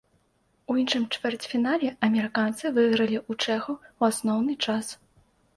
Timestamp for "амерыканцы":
2.09-2.71